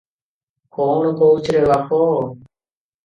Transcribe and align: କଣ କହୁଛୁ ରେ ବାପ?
କଣ 0.77 1.11
କହୁଛୁ 1.19 1.57
ରେ 1.57 1.63
ବାପ? 1.73 2.01